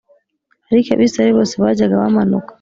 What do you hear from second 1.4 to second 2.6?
bajyaga bamanuka